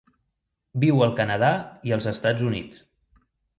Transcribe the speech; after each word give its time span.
Viu 0.83 1.03
al 1.09 1.13
Canadà 1.19 1.53
i 1.91 1.95
els 1.99 2.09
Estats 2.15 2.45
Units. 2.51 2.83